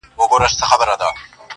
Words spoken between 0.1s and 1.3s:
چي توري څڼي پرې راوځړوې.